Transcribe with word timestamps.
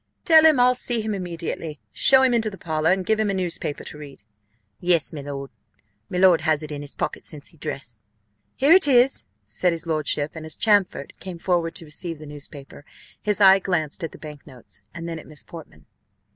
"Tell 0.25 0.45
him 0.47 0.59
I'll 0.59 0.73
see 0.73 1.01
him 1.01 1.13
immediately 1.13 1.79
show 1.91 2.23
him 2.23 2.33
into 2.33 2.49
the 2.49 2.57
parlour, 2.57 2.91
and 2.91 3.05
give 3.05 3.19
him 3.19 3.29
a 3.29 3.35
newspaper 3.35 3.83
to 3.83 3.99
read." 3.99 4.23
"Yes, 4.79 5.13
milord 5.13 5.51
milord 6.09 6.41
has 6.41 6.63
it 6.63 6.71
in 6.71 6.81
his 6.81 6.95
pocket 6.95 7.23
since 7.23 7.49
he 7.49 7.57
dress." 7.57 8.01
"Here 8.55 8.71
it 8.71 8.87
is," 8.87 9.27
said 9.45 9.73
his 9.73 9.85
lordship; 9.85 10.31
and 10.33 10.43
as 10.43 10.55
Champfort 10.55 11.13
came 11.19 11.37
forward 11.37 11.75
to 11.75 11.85
receive 11.85 12.17
the 12.17 12.25
newspaper, 12.25 12.83
his 13.21 13.39
eye 13.39 13.59
glanced 13.59 14.03
at 14.03 14.11
the 14.11 14.17
bank 14.17 14.47
notes, 14.47 14.81
and 14.91 15.07
then 15.07 15.19
at 15.19 15.27
Miss 15.27 15.43
Portman. 15.43 15.85